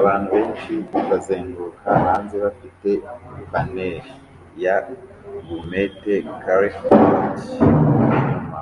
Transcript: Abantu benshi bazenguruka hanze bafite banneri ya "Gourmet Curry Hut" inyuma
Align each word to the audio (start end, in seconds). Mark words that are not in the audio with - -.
Abantu 0.00 0.26
benshi 0.34 0.72
bazenguruka 1.08 1.90
hanze 2.06 2.36
bafite 2.44 2.90
banneri 3.52 4.02
ya 4.62 4.76
"Gourmet 5.44 5.96
Curry 6.42 6.70
Hut" 6.78 7.44
inyuma 7.66 8.60